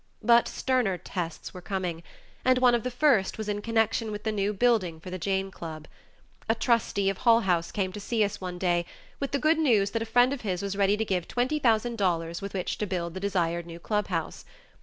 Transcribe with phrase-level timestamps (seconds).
[0.23, 2.01] But sterner tests were coming,
[2.43, 5.51] and one of the first was in connection with the new building for the Jane
[5.51, 5.87] Club.
[6.49, 8.87] A trustee of Hull House came to see us one day
[9.19, 11.99] with the good news that a friend of his was ready to give twenty thousand
[11.99, 14.43] dollars with which to build the desired new clubhouse.